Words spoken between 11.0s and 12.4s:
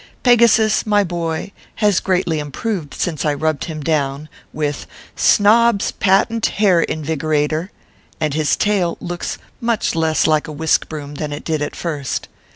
than it did at first.